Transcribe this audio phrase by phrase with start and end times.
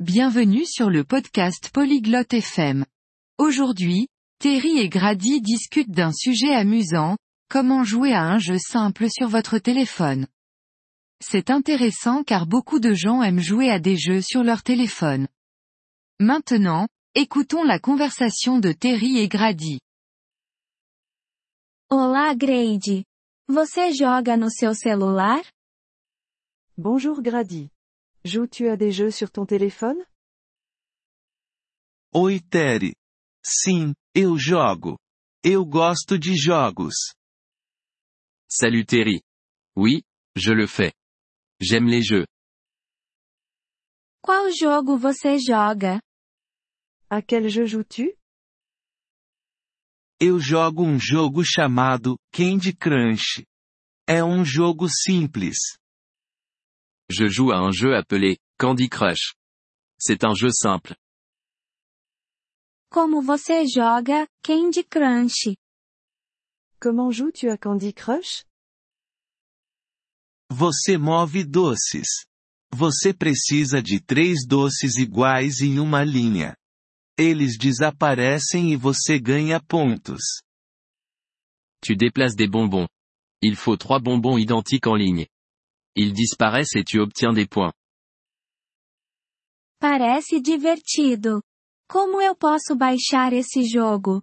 [0.00, 2.84] Bienvenue sur le podcast Polyglotte FM.
[3.38, 7.16] Aujourd'hui, Terry et Grady discutent d'un sujet amusant,
[7.48, 10.26] comment jouer à un jeu simple sur votre téléphone.
[11.24, 15.28] C'est intéressant car beaucoup de gens aiment jouer à des jeux sur leur téléphone.
[16.20, 19.80] Maintenant, écoutons la conversation de Terry et Grady.
[21.88, 23.04] Olá, Grady.
[23.48, 25.40] Você joga no seu celular?
[26.76, 27.70] Bonjour Grady.
[28.24, 29.98] Joues-tu à des jeux sur ton téléphone?
[32.14, 32.94] Oi Terry.
[33.44, 34.98] Sim, eu jogo.
[35.44, 37.14] Eu gosto de jogos.
[38.48, 39.20] Salut Terry.
[39.76, 40.02] Oui,
[40.34, 40.92] je le fais.
[41.60, 42.26] J'aime les jeux.
[44.22, 46.00] Qual jogo você joga?
[47.08, 48.16] À quel jeu joues-tu?
[50.20, 53.44] Eu jogo um jogo chamado Candy Crush.
[54.08, 55.58] É um jogo simples.
[57.08, 59.34] Je joue à un jeu appelé Candy Crush.
[59.98, 60.96] C'est un jeu simple.
[62.90, 65.54] Como você joga Candy Crush?
[66.80, 68.44] Comment joues-tu à Candy Crush?
[70.50, 72.26] Você move doces.
[72.72, 76.56] Você precisa de três doces iguais em uma linha.
[77.16, 80.42] Eles desaparecem e você ganha pontos.
[81.80, 82.88] Tu déplaces des bonbons.
[83.40, 85.26] Il faut trois bonbons identiques en ligne.
[85.96, 87.72] Ils disparaissent et tu obtiens des points.
[89.80, 91.42] Parece divertido.
[91.88, 94.22] Como eu posso baixar esse jogo?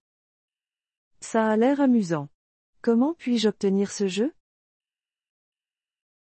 [1.20, 2.30] Ça a l'air amusant.
[2.82, 4.32] Comment puis-je obtenir ce jeu?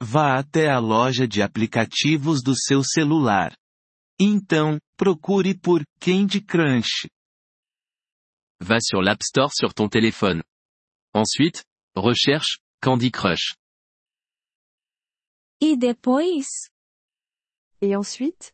[0.00, 3.56] Vá até a loja de aplicativos do seu celular.
[4.20, 7.08] Então, procure por Candy Crush.
[8.60, 10.42] Va sur l'App Store sur ton téléphone.
[11.14, 11.64] Ensuite,
[11.96, 13.54] recherche Candy Crush.
[15.66, 16.46] E depois?
[17.80, 18.52] Et ensuite?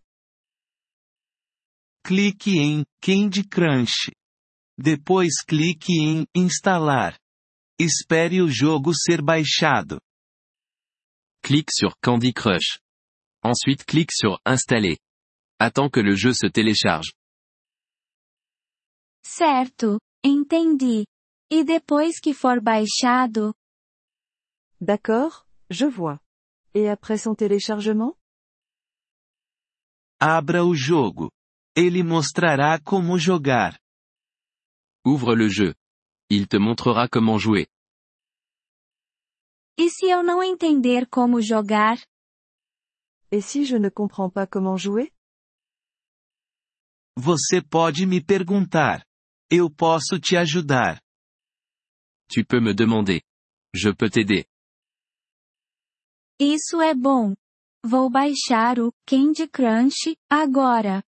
[2.04, 4.12] Clique em Candy Crush.
[4.78, 7.18] Depois clique em Instalar.
[7.76, 10.00] Espere o jogo ser baixado.
[11.42, 12.78] Clique sur Candy Crush.
[13.42, 14.96] Ensuite clique sur Installer.
[15.58, 17.10] Attends que le jeu se télécharge.
[19.24, 21.02] Certo, entendi.
[21.50, 23.52] E depois que for baixado?
[24.80, 26.20] D'accord, je vois.
[26.74, 28.16] Et après son téléchargement?
[30.20, 31.30] Abra o jogo.
[31.74, 33.78] Ele mostrará como jogar.
[35.04, 35.74] Ouvre le jeu.
[36.30, 37.66] Il te montrera comment jouer.
[39.78, 41.98] E se eu não entender como jogar?
[43.32, 45.10] Et si je ne comprends pas comment jouer?
[47.16, 49.04] Você pode me perguntar.
[49.50, 51.00] Eu posso te ajudar.
[52.28, 53.22] Tu peux me demander.
[53.74, 54.49] Je peux t'aider.
[56.42, 57.34] Isso é bom.
[57.84, 61.02] Vou baixar o Candy Crush agora.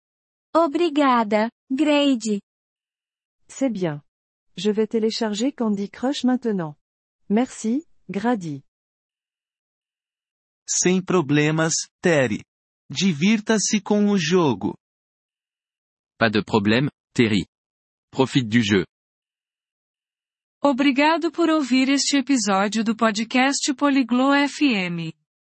[0.53, 2.42] Obrigada, Grady.
[3.47, 4.03] C'est bien.
[4.58, 6.75] Je vais télécharger Candy Crush maintenant.
[7.30, 8.62] Merci, Grady.
[10.68, 12.44] Sem problemas, Terry.
[12.90, 14.78] Divirta-se com o jogo.
[16.18, 17.46] Pas de problème, Terry.
[18.12, 18.84] Profite du jeu.
[20.62, 25.20] Obrigado por ouvir este episódio do podcast Poliglo FM.